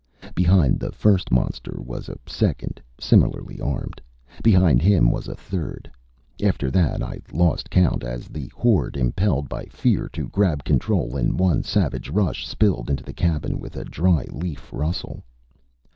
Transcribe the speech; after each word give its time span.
Behind 0.33 0.79
the 0.79 0.91
first 0.91 1.31
monster 1.31 1.77
was 1.79 2.09
a 2.09 2.17
second, 2.25 2.81
similarly 2.99 3.59
armed. 3.61 4.01
Behind 4.43 4.81
him 4.81 5.11
was 5.11 5.27
a 5.27 5.35
third. 5.35 5.87
After 6.41 6.71
that 6.71 7.03
I 7.03 7.19
lost 7.31 7.69
count, 7.69 8.03
as 8.03 8.27
the 8.27 8.47
horde, 8.47 8.97
impelled 8.97 9.47
by 9.47 9.65
fear 9.65 10.09
to 10.13 10.27
grab 10.29 10.63
control 10.63 11.15
in 11.15 11.37
one 11.37 11.61
savage 11.61 12.09
rush, 12.09 12.47
spilled 12.47 12.89
into 12.89 13.03
the 13.03 13.13
cabin 13.13 13.59
with 13.59 13.75
a 13.75 13.85
dry 13.85 14.25
leaf 14.31 14.73
rustle. 14.73 15.23